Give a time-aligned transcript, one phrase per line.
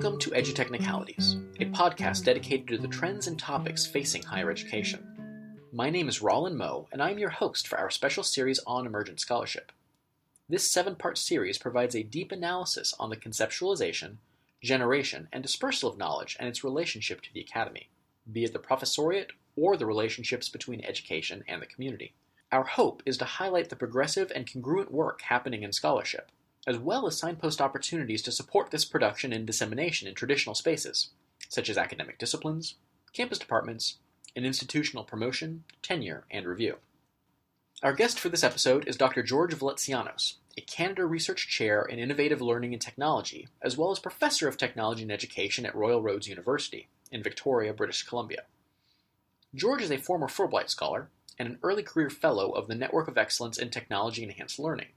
[0.00, 5.04] Welcome to EduTechnicalities, a podcast dedicated to the trends and topics facing higher education.
[5.72, 8.86] My name is Rollin Moe, and I am your host for our special series on
[8.86, 9.72] emergent scholarship.
[10.48, 14.18] This seven part series provides a deep analysis on the conceptualization,
[14.62, 17.88] generation, and dispersal of knowledge and its relationship to the academy,
[18.32, 22.14] be it the professoriate or the relationships between education and the community.
[22.52, 26.30] Our hope is to highlight the progressive and congruent work happening in scholarship
[26.68, 31.08] as well as signpost opportunities to support this production and dissemination in traditional spaces,
[31.48, 32.74] such as academic disciplines,
[33.14, 33.96] campus departments,
[34.36, 36.76] and institutional promotion, tenure, and review.
[37.82, 39.22] Our guest for this episode is Dr.
[39.22, 44.46] George Veletsianos, a Canada Research Chair in Innovative Learning and Technology, as well as Professor
[44.46, 48.42] of Technology and Education at Royal Roads University in Victoria, British Columbia.
[49.54, 53.16] George is a former Fulbright Scholar and an early career Fellow of the Network of
[53.16, 54.88] Excellence in Technology Enhanced Learning,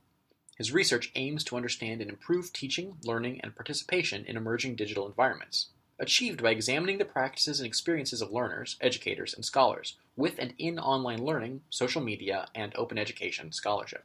[0.61, 5.69] his research aims to understand and improve teaching, learning, and participation in emerging digital environments,
[5.97, 10.77] achieved by examining the practices and experiences of learners, educators, and scholars with and in
[10.77, 14.03] online learning, social media, and open education scholarship.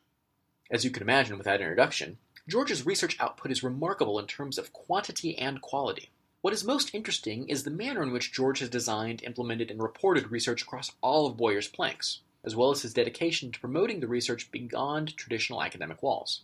[0.71, 2.17] As you can imagine with that introduction,
[2.49, 6.09] George's research output is remarkable in terms of quantity and quality.
[6.41, 10.31] What is most interesting is the manner in which George has designed, implemented, and reported
[10.31, 14.51] research across all of Boyer's planks as well as his dedication to promoting the research
[14.51, 16.41] beyond traditional academic walls.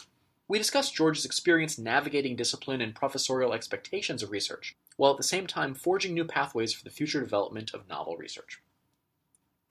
[0.48, 5.46] We discussed George's experience navigating discipline and professorial expectations of research, while at the same
[5.46, 8.60] time forging new pathways for the future development of novel research.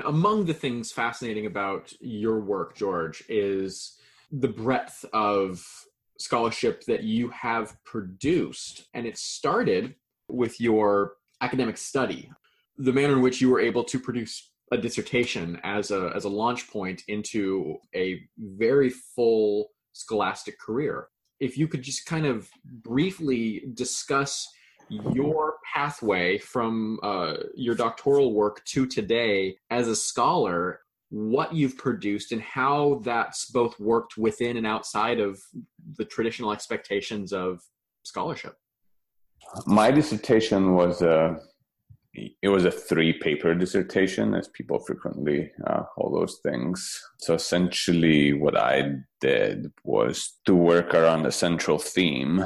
[0.03, 3.99] Among the things fascinating about your work, George, is
[4.31, 5.63] the breadth of
[6.17, 8.85] scholarship that you have produced.
[8.93, 9.95] And it started
[10.27, 12.31] with your academic study,
[12.77, 16.29] the manner in which you were able to produce a dissertation as a as a
[16.29, 21.07] launch point into a very full scholastic career.
[21.39, 24.47] If you could just kind of briefly discuss
[24.89, 32.31] your pathway from uh, your doctoral work to today as a scholar, what you've produced,
[32.31, 35.41] and how that's both worked within and outside of
[35.97, 37.61] the traditional expectations of
[38.03, 38.55] scholarship.
[39.65, 41.39] My dissertation was a
[42.13, 47.01] it was a three paper dissertation, as people frequently uh, call those things.
[47.19, 52.43] So essentially, what I did was to work around a central theme,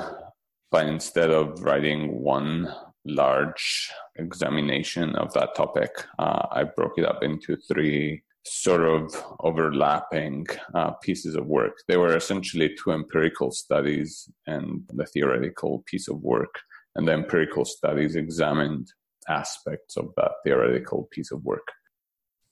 [0.72, 2.74] but instead of writing one
[3.06, 10.46] large examination of that topic, uh, I broke it up into three sort of overlapping
[10.76, 11.74] uh, pieces of work.
[11.88, 16.54] They were essentially two empirical studies and the theoretical piece of work.
[16.96, 18.88] And the empirical studies examined
[19.30, 21.68] aspects of that theoretical piece of work.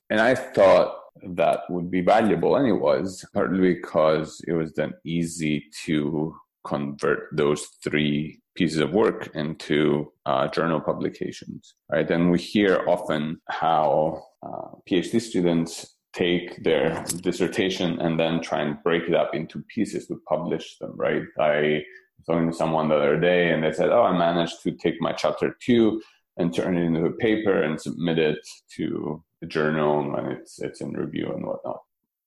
[0.10, 0.98] And I thought
[1.36, 6.36] that would be valuable, and it was, partly because it was then easy to
[6.66, 12.10] convert those three pieces of work into uh, journal publications, right?
[12.10, 18.82] And we hear often how uh, PhD students take their dissertation and then try and
[18.84, 21.24] break it up into pieces to publish them, right?
[21.40, 21.84] I
[22.18, 25.02] was talking to someone the other day and they said, Oh, I managed to take
[25.02, 26.02] my chapter two
[26.38, 28.40] and turn it into a paper and submit it
[28.76, 31.82] to the journal when it's it's in review and whatnot.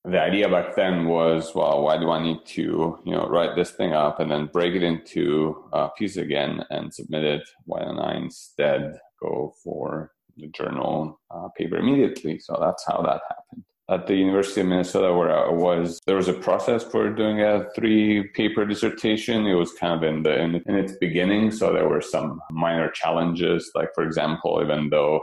[0.04, 3.72] The idea back then was, well, why do I need to, you know, write this
[3.72, 7.42] thing up and then break it into a piece again and submit it?
[7.64, 12.38] Why don't I instead go for the journal uh, paper immediately?
[12.38, 13.45] So that's how that happened
[13.88, 17.66] at the University of Minnesota where I was, there was a process for doing a
[17.74, 19.46] three paper dissertation.
[19.46, 22.90] It was kind of in the in, in, its beginning, so there were some minor
[22.90, 23.70] challenges.
[23.74, 25.22] Like for example, even though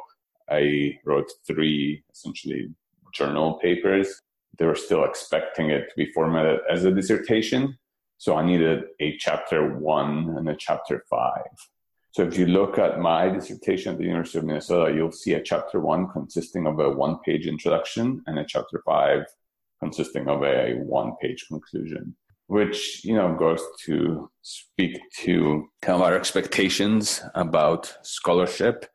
[0.50, 2.70] I wrote three essentially
[3.14, 4.22] journal papers,
[4.58, 7.78] they were still expecting it to be formatted as a dissertation.
[8.18, 11.42] So I needed a chapter one and a chapter five.
[12.14, 15.42] So if you look at my dissertation at the University of Minnesota, you'll see a
[15.42, 19.24] chapter one consisting of a one page introduction and a chapter five
[19.82, 22.16] consisting of a one page conclusion,
[22.46, 28.86] which, you know, goes to speak to kind of our expectations about scholarship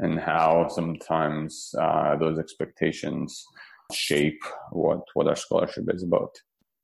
[0.00, 3.44] and how sometimes uh, those expectations
[3.92, 6.34] shape what, what our scholarship is about.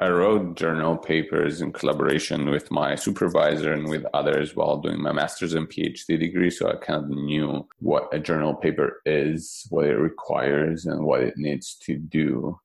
[0.00, 5.10] I wrote journal papers in collaboration with my supervisor and with others while doing my
[5.10, 6.50] master's and PhD degree.
[6.50, 11.22] So I kind of knew what a journal paper is, what it requires, and what
[11.22, 12.60] it needs to do,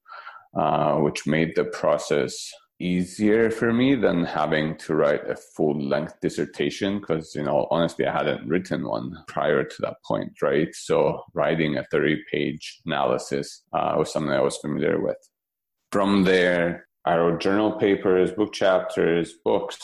[0.55, 6.19] uh, which made the process easier for me than having to write a full length
[6.21, 10.73] dissertation because, you know, honestly, I hadn't written one prior to that point, right?
[10.75, 15.17] So writing a 30 page analysis uh, was something I was familiar with.
[15.91, 19.77] From there, I wrote journal papers, book chapters, books,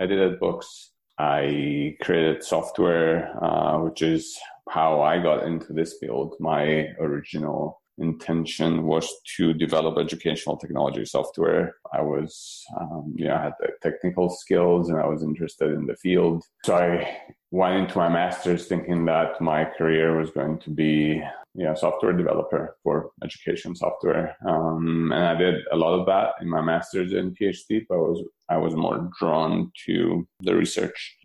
[0.00, 4.38] edited books, I created software, uh, which is
[4.68, 6.34] how I got into this field.
[6.38, 11.74] My original intention was to develop educational technology software.
[11.92, 15.86] I was, um, you know, I had the technical skills and I was interested in
[15.86, 16.44] the field.
[16.64, 17.18] So I
[17.50, 21.20] went into my master's thinking that my career was going to be,
[21.64, 24.36] know, software developer for education software.
[24.46, 27.98] Um, and I did a lot of that in my master's and PhD, but I
[27.98, 31.16] was, I was more drawn to the research.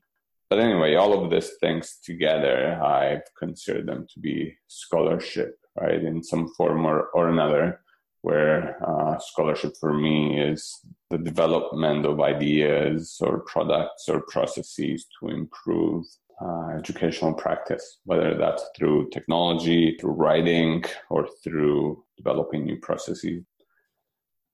[0.49, 6.23] But anyway, all of these things together, I've considered them to be scholarship right, in
[6.23, 7.81] some form or, or another,
[8.21, 15.29] where uh, scholarship for me is the development of ideas or products or processes to
[15.29, 16.05] improve
[16.41, 23.43] uh, educational practice, whether that's through technology, through writing, or through developing new processes.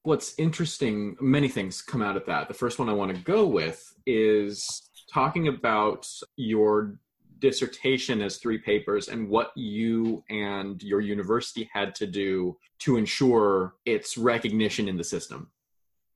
[0.04, 2.48] What's interesting, many things come out of that.
[2.48, 7.00] The first one I want to go with is talking about your
[7.40, 13.76] dissertation as three papers and what you and your university had to do to ensure
[13.86, 15.50] its recognition in the system.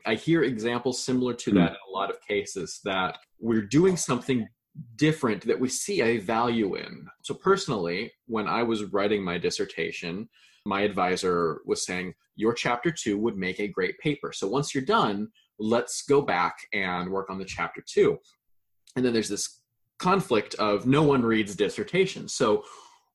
[0.05, 4.47] I hear examples similar to that in a lot of cases that we're doing something
[4.95, 7.07] different that we see a value in.
[7.21, 10.29] So, personally, when I was writing my dissertation,
[10.65, 14.31] my advisor was saying, Your chapter two would make a great paper.
[14.33, 15.29] So, once you're done,
[15.59, 18.17] let's go back and work on the chapter two.
[18.95, 19.61] And then there's this
[19.99, 22.33] conflict of no one reads dissertations.
[22.33, 22.63] So,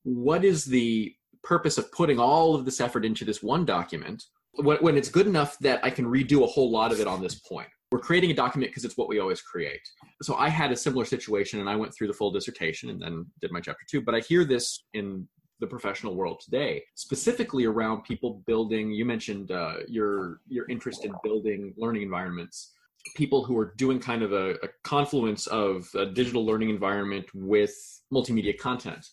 [0.04, 4.24] what is the purpose of putting all of this effort into this one document
[4.54, 7.36] when, it's good enough that I can redo a whole lot of it on this
[7.36, 7.68] point?
[7.90, 9.80] We're creating a document because it's what we always create.
[10.22, 13.26] So, I had a similar situation and I went through the full dissertation and then
[13.40, 14.00] did my chapter two.
[14.02, 15.26] But I hear this in
[15.60, 18.92] the professional world today, specifically around people building.
[18.92, 22.72] You mentioned uh, your your interest in building learning environments
[23.14, 27.72] people who are doing kind of a, a confluence of a digital learning environment with
[28.12, 29.06] multimedia content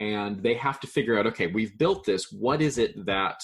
[0.00, 3.40] and they have to figure out okay we've built this what is it that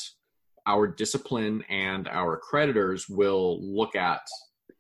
[0.67, 4.20] our discipline and our creditors will look at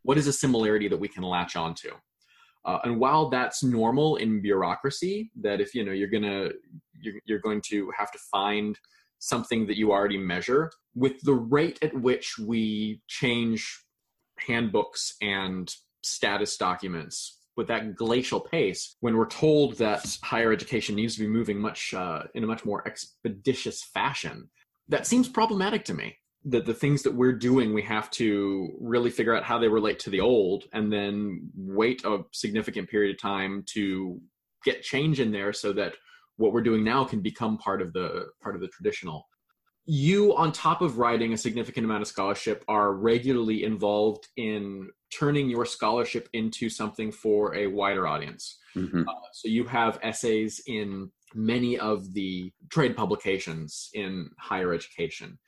[0.08, 1.90] what is a similarity that we can latch onto?
[2.64, 6.48] Uh, and while that's normal in bureaucracy that if you know you're gonna
[6.98, 8.78] you're, you're going to have to find
[9.18, 13.84] something that you already measure with the rate at which we change
[14.38, 21.16] handbooks and status documents with that glacial pace when we're told that higher education needs
[21.16, 24.48] to be moving much uh, in a much more expeditious fashion
[24.88, 26.16] that seems problematic to me
[26.48, 29.98] that the things that we're doing we have to really figure out how they relate
[29.98, 34.20] to the old and then wait a significant period of time to
[34.64, 35.94] get change in there so that
[36.36, 39.28] what we're doing now can become part of the part of the traditional.
[39.84, 45.48] You on top of writing a significant amount of scholarship are regularly involved in turning
[45.48, 48.58] your scholarship into something for a wider audience.
[48.76, 49.08] Mm-hmm.
[49.08, 55.38] uh, so you have essays in many of the trade publications in higher education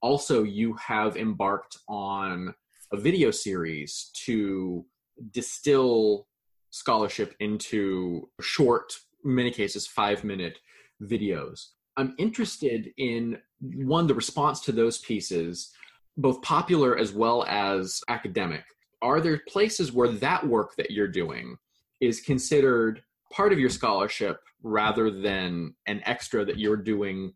[0.00, 2.54] also you have embarked on
[2.92, 4.84] a video series to
[5.32, 6.26] distill
[6.70, 8.92] scholarship into short
[9.24, 10.58] many cases five minute
[11.02, 11.68] videos
[11.98, 15.72] I'm interested in one, the response to those pieces,
[16.16, 18.62] both popular as well as academic.
[19.02, 21.56] Are there places where that work that you're doing
[22.00, 27.32] is considered part of your scholarship rather than an extra that you're doing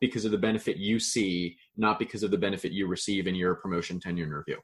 [0.00, 3.54] because of the benefit you see, not because of the benefit you receive in your
[3.54, 4.58] promotion, tenure, and review?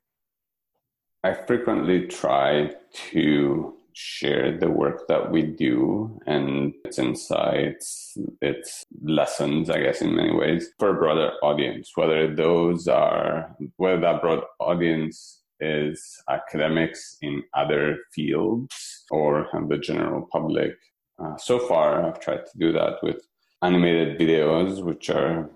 [1.24, 2.72] I frequently try
[3.12, 10.16] to share the work that we do and its insights, its lessons, I guess, in
[10.16, 17.18] many ways for a broader audience, whether those are, whether that broad audience is academics
[17.22, 20.74] in other fields or the general public.
[21.22, 23.24] Uh, so far, I've tried to do that with
[23.62, 25.48] animated videos, which are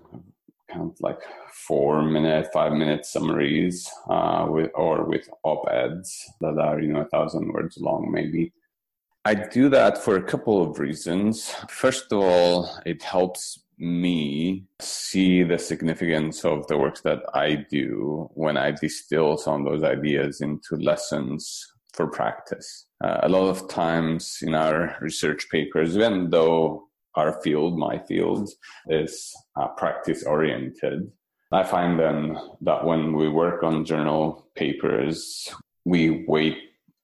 [0.71, 1.21] kind of like
[1.53, 7.01] four minute, five minute summaries, uh, with or with op eds that are you know
[7.01, 8.53] a thousand words long, maybe.
[9.25, 11.51] I do that for a couple of reasons.
[11.69, 18.31] First of all, it helps me see the significance of the works that I do
[18.35, 22.87] when I distill some of those ideas into lessons for practice.
[23.03, 26.86] Uh, a lot of times in our research papers, even though
[27.17, 28.51] our field, my field,
[28.89, 31.11] is uh, practice oriented.
[31.53, 35.49] I find then that when we work on journal papers,
[35.85, 36.59] we wait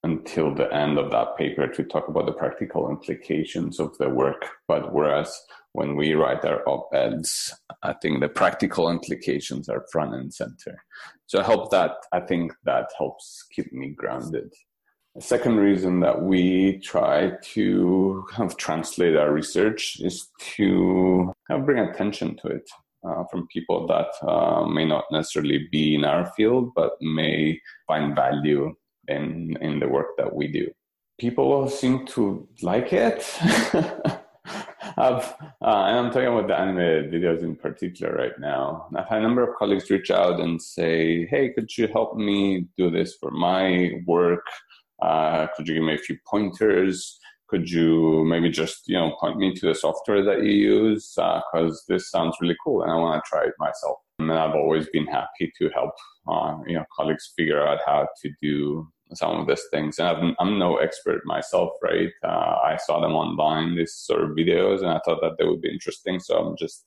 [0.05, 4.47] until the end of that paper to talk about the practical implications of the work.
[4.67, 5.33] But whereas
[5.73, 10.83] when we write our op-eds, I think the practical implications are front and center.
[11.27, 14.53] So I hope that I think that helps keep me grounded.
[15.15, 21.61] The second reason that we try to kind of translate our research is to kind
[21.61, 22.71] of bring attention to it
[23.05, 28.17] uh, from people that uh, may not necessarily be in our field, but may find
[28.17, 28.75] value
[29.09, 30.71] in in the work that we do.
[31.19, 33.23] People seem to like it.
[34.97, 35.25] I've,
[35.63, 38.89] uh, and I'm talking about the animated videos in particular right now.
[38.97, 42.67] I've had a number of colleagues reach out and say, "Hey, could you help me
[42.79, 44.47] do this for my work?
[45.03, 47.19] Uh, could you give me a few pointers?
[47.49, 51.13] Could you maybe just you know point me to the software that you use?
[51.17, 54.55] Because uh, this sounds really cool, and I want to try it myself." And I've
[54.55, 55.93] always been happy to help
[56.29, 59.99] uh, you know colleagues figure out how to do some of these things.
[59.99, 62.11] And I'm, I'm no expert myself, right?
[62.25, 65.61] Uh, I saw them online, these sort of videos, and I thought that they would
[65.61, 66.21] be interesting.
[66.21, 66.87] So I'm just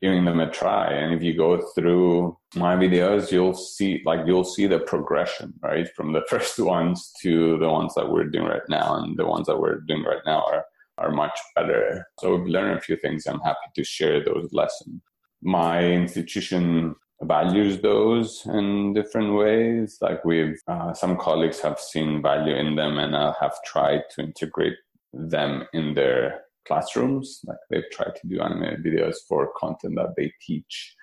[0.00, 0.92] giving them a try.
[0.92, 5.88] And if you go through my videos, you'll see like you'll see the progression, right?
[5.96, 8.96] From the first ones to the ones that we're doing right now.
[8.96, 10.64] And the ones that we're doing right now are
[10.98, 12.06] are much better.
[12.20, 13.26] So we've learned a few things.
[13.26, 15.00] I'm happy to share those lessons.
[15.42, 19.98] My institution values those in different ways.
[20.00, 24.22] Like we've, uh, some colleagues have seen value in them and uh, have tried to
[24.22, 24.76] integrate
[25.12, 27.40] them in their classrooms.
[27.46, 30.94] Like they've tried to do animated videos for content that they teach.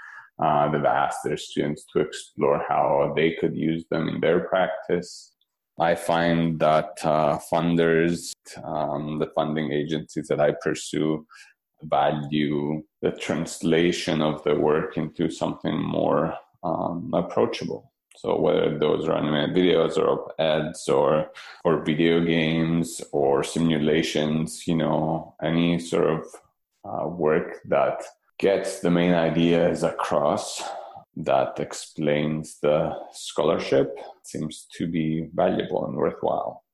[0.42, 5.34] Uh, they've asked their students to explore how they could use them in their practice.
[5.80, 8.32] I find that uh, funders,
[8.64, 11.26] um, the funding agencies that I pursue,
[11.84, 17.92] value the translation of the work into something more um, approachable.
[18.22, 21.32] So whether those are animated videos or ads or
[21.64, 26.26] or video games or simulations, you know, any sort of
[26.84, 28.04] uh, work that
[28.38, 30.62] gets the main ideas across
[31.16, 36.66] that explains the scholarship seems to be valuable and worthwhile.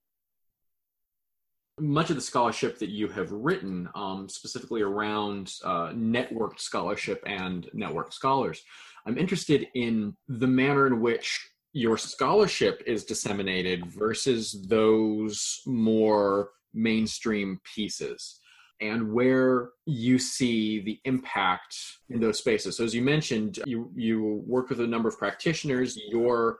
[1.79, 7.69] Much of the scholarship that you have written, um, specifically around uh, networked scholarship and
[7.73, 8.63] network scholars,
[9.05, 17.59] I'm interested in the manner in which your scholarship is disseminated versus those more mainstream
[17.75, 18.39] pieces
[18.81, 21.77] and where you see the impact
[22.09, 22.77] in those spaces.
[22.77, 25.97] So as you mentioned, you you work with a number of practitioners.
[26.09, 26.59] Your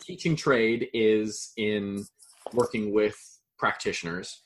[0.00, 2.06] teaching trade is in
[2.52, 3.16] working with
[3.58, 4.42] practitioners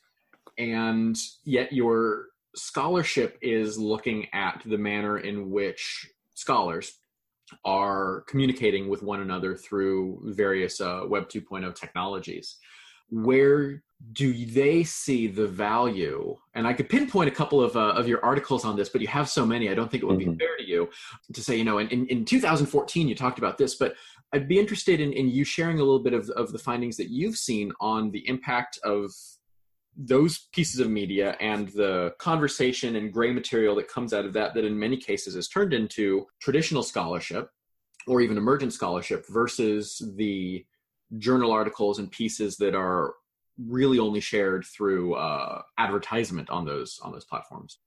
[0.58, 6.98] and yet your scholarship is looking at the manner in which scholars
[7.64, 12.56] are communicating with one another through various uh, Web 2.0 technologies.
[13.10, 13.82] Where
[14.12, 16.36] do they see the value?
[16.54, 19.06] And I could pinpoint a couple of, uh, of your articles on this, but you
[19.08, 20.32] have so many, I don't think it would mm-hmm.
[20.32, 20.88] be fair to you
[21.32, 23.94] to say, you know, in, in, in 2014 you talked about this, but
[24.32, 27.10] I'd be interested in, in you sharing a little bit of, of the findings that
[27.10, 29.12] you've seen on the impact of
[29.96, 34.54] those pieces of media and the conversation and gray material that comes out of that,
[34.54, 37.50] that in many cases is turned into traditional scholarship
[38.06, 40.64] or even emergent scholarship versus the
[41.18, 43.14] journal articles and pieces that are
[43.58, 47.78] really only shared through uh, advertisement on those on those platforms.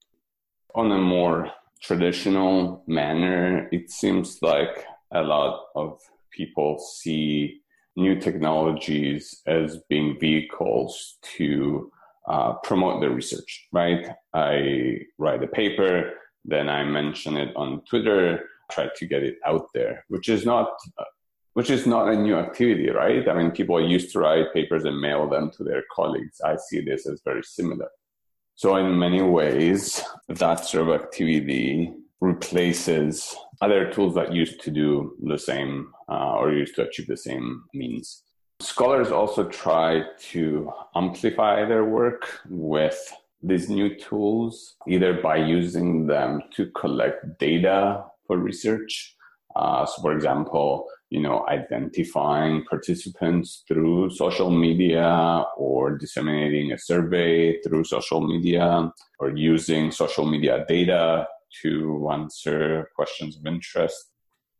[0.76, 1.50] On a more
[1.82, 6.00] traditional manner, it seems like a lot of
[6.32, 7.62] people see
[7.96, 11.92] new technologies as being vehicles to
[12.28, 14.08] uh, promote the research, right?
[14.34, 16.14] I write a paper,
[16.44, 20.70] then I mention it on Twitter, try to get it out there, which is not
[20.98, 21.04] uh,
[21.54, 23.30] which is not a new activity, right?
[23.30, 26.42] I mean, people used to write papers and mail them to their colleagues.
[26.44, 27.88] I see this as very similar.
[28.56, 35.16] So, in many ways, that sort of activity replaces other tools that used to do
[35.24, 38.24] the same uh, or used to achieve the same means.
[38.66, 43.00] Scholars also try to amplify their work with
[43.44, 49.16] these new tools, either by using them to collect data for research.
[49.56, 57.62] Uh, so, for example, you know, identifying participants through social media or disseminating a survey
[57.62, 61.28] through social media or using social media data
[61.62, 64.10] to answer questions of interest.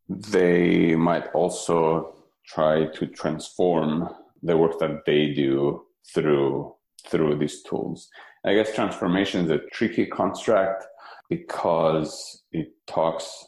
[0.08, 2.15] They might also
[2.46, 4.08] try to transform
[4.42, 5.82] the work that they do
[6.14, 6.72] through
[7.08, 8.08] through these tools.
[8.44, 10.84] I guess transformation is a tricky construct
[11.28, 13.46] because it talks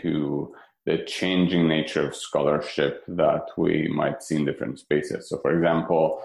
[0.00, 0.52] to
[0.86, 5.28] the changing nature of scholarship that we might see in different spaces.
[5.28, 6.22] So, for example,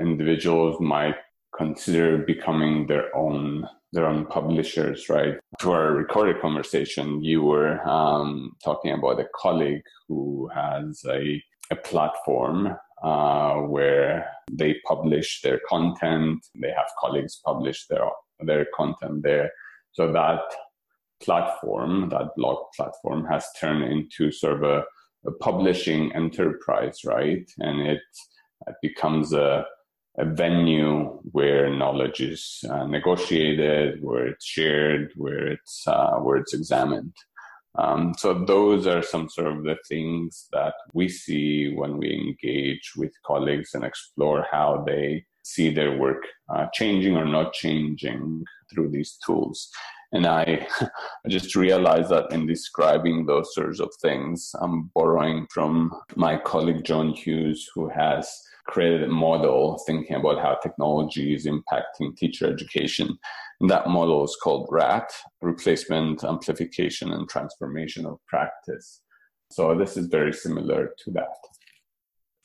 [0.00, 1.16] individuals might
[1.56, 5.34] consider becoming their own their own publishers, right?
[5.60, 11.76] To our recorded conversation, you were um, talking about a colleague who has a, a
[11.76, 16.46] platform uh, where They publish their content.
[16.54, 18.04] They have colleagues publish their
[18.40, 19.50] their content there.
[19.92, 20.42] So that
[21.22, 24.84] platform, that blog platform, has turned into sort of a,
[25.26, 27.48] a publishing enterprise, right?
[27.58, 28.02] And it,
[28.66, 29.64] it becomes a
[30.18, 36.54] a venue where knowledge is uh, negotiated, where it's shared, where it's uh, where it's
[36.54, 37.14] examined.
[37.78, 42.92] Um, so those are some sort of the things that we see when we engage
[42.96, 46.22] with colleagues and explore how they see their work
[46.54, 49.70] uh, changing or not changing through these tools.
[50.12, 55.92] And I, I just realized that in describing those sorts of things, I'm borrowing from
[56.14, 58.30] my colleague Joan Hughes, who has
[58.66, 63.18] created a model thinking about how technology is impacting teacher education.
[63.60, 69.02] And that model is called RAT, Replacement, Amplification, and Transformation of Practice.
[69.50, 71.36] So this is very similar to that.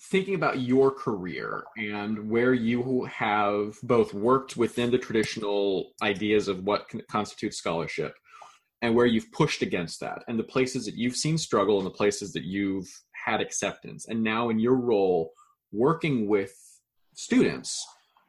[0.09, 6.63] Thinking about your career and where you have both worked within the traditional ideas of
[6.63, 8.13] what constitutes scholarship
[8.81, 11.91] and where you've pushed against that, and the places that you've seen struggle and the
[11.91, 12.87] places that you've
[13.25, 15.31] had acceptance, and now in your role
[15.71, 16.53] working with
[17.13, 17.85] students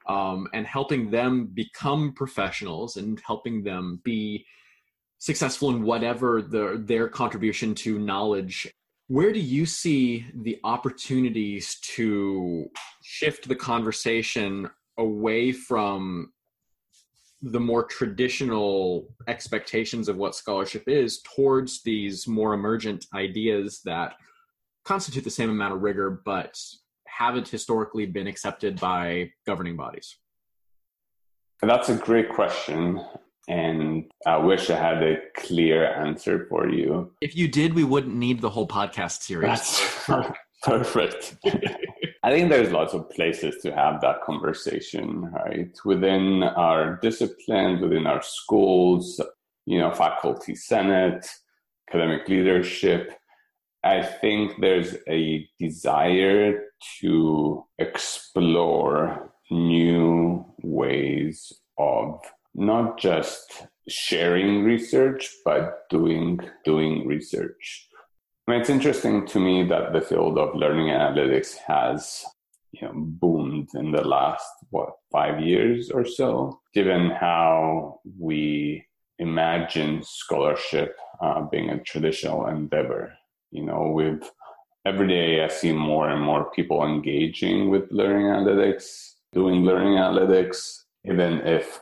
[0.09, 4.45] um, and helping them become professionals and helping them be
[5.19, 8.73] successful in whatever the, their contribution to knowledge.
[9.09, 12.71] Where do you see the opportunities to
[13.03, 14.69] shift the conversation
[14.99, 16.33] away from
[17.43, 24.15] the more traditional expectations of what scholarship is towards these more emergent ideas that
[24.85, 26.59] constitute the same amount of rigor but
[27.19, 30.17] haven't historically been accepted by governing bodies?
[31.61, 33.05] That's a great question.
[33.49, 37.13] And I wish I had a clear answer for you.
[37.21, 39.49] If you did, we wouldn't need the whole podcast series.
[39.49, 40.07] That's
[40.63, 41.37] perfect.
[42.23, 45.77] I think there's lots of places to have that conversation, right?
[45.85, 49.21] Within our disciplines, within our schools,
[49.67, 51.27] you know, faculty senate,
[51.89, 53.13] academic leadership,
[53.85, 56.65] I think there's a desire
[57.01, 62.21] to explore new ways of
[62.55, 67.89] not just sharing research, but doing doing research.
[68.49, 72.25] Mean, it's interesting to me that the field of learning analytics has
[72.73, 78.85] you know boomed in the last what five years or so, given how we
[79.19, 83.13] imagine scholarship uh, being a traditional endeavor
[83.51, 84.31] you know, with
[84.85, 90.83] every day I see more and more people engaging with learning analytics, doing learning analytics,
[91.05, 91.81] even if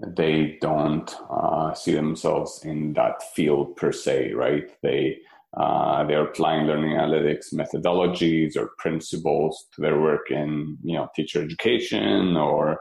[0.00, 4.70] they don't uh, see themselves in that field per se, right?
[4.82, 5.18] They
[5.56, 11.42] uh, they're applying learning analytics methodologies or principles to their work in you know teacher
[11.42, 12.80] education or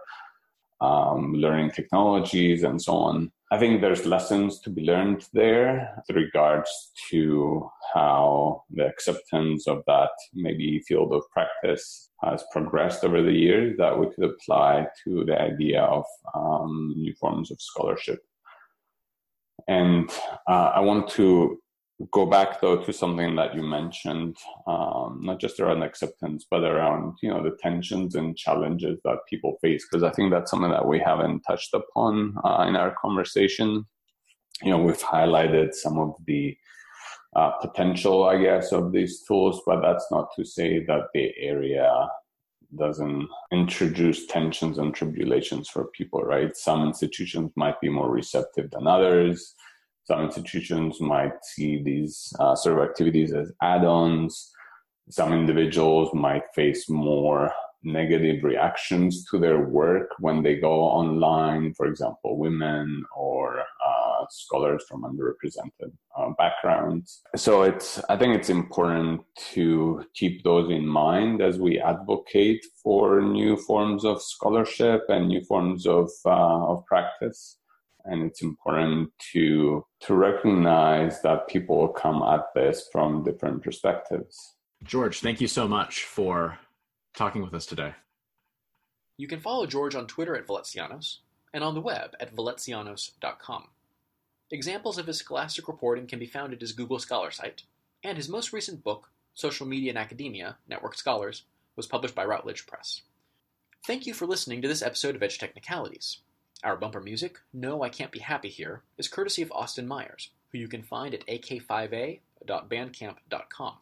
[0.81, 3.31] um, learning technologies and so on.
[3.53, 9.83] I think there's lessons to be learned there with regards to how the acceptance of
[9.85, 15.23] that maybe field of practice has progressed over the years that we could apply to
[15.25, 18.23] the idea of um, new forms of scholarship.
[19.67, 20.09] And
[20.49, 21.61] uh, I want to
[22.11, 24.35] go back though to something that you mentioned,
[24.67, 29.57] um, not just around acceptance, but around you know the tensions and challenges that people
[29.61, 29.85] face.
[29.89, 33.85] Because I think that's something that we haven't touched upon uh, in our conversation.
[34.61, 36.55] You know, we've highlighted some of the
[37.35, 41.91] uh, potential, I guess, of these tools, but that's not to say that the area
[42.77, 46.55] doesn't introduce tensions and tribulations for people, right?
[46.55, 49.55] Some institutions might be more receptive than others
[50.05, 54.51] some institutions might see these uh, sort of activities as add-ons.
[55.09, 57.51] Some individuals might face more
[57.83, 61.73] negative reactions to their work when they go online.
[61.73, 67.21] For example, women or uh, scholars from underrepresented uh, backgrounds.
[67.35, 69.21] So it's I think it's important
[69.53, 75.43] to keep those in mind as we advocate for new forms of scholarship and new
[75.43, 77.57] forms of uh, of practice
[78.05, 84.55] and it's important to to recognize that people come at this from different perspectives.
[84.83, 86.59] George, thank you so much for
[87.15, 87.93] talking with us today.
[89.17, 91.19] You can follow George on Twitter at Veletsianos
[91.53, 93.67] and on the web at veletsianos.com.
[94.51, 97.63] Examples of his scholastic reporting can be found at his Google Scholar site,
[98.03, 101.43] and his most recent book, Social Media and Academia Network Scholars,
[101.75, 103.01] was published by Routledge Press.
[103.85, 106.17] Thank you for listening to this episode of EdTechnicalities.
[106.63, 110.57] Our bumper music, No I Can't Be Happy Here, is courtesy of Austin Myers, who
[110.57, 113.73] you can find at ak5a.bandcamp.com.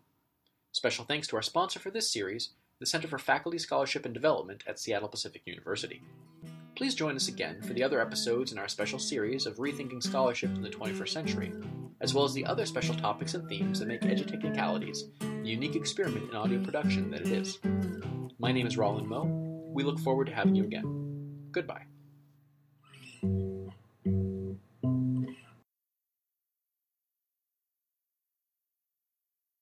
[0.72, 4.64] Special thanks to our sponsor for this series, the Center for Faculty Scholarship and Development
[4.66, 6.02] at Seattle Pacific University.
[6.76, 10.50] Please join us again for the other episodes in our special series of Rethinking Scholarship
[10.56, 11.54] in the 21st Century,
[12.00, 16.32] as well as the other special topics and themes that make Edutechnicalities the unique experiment
[16.32, 17.60] in audio production that it is.
[18.40, 19.28] My name is Rollin Moe.
[19.72, 21.50] We look forward to having you again.
[21.52, 21.91] Goodbye.
[23.24, 23.51] Mm-hmm.